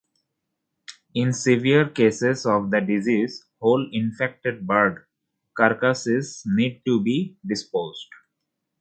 [1.13, 5.05] In severe cases of the disease whole infected bird
[5.55, 8.07] carcasses need to be disposed.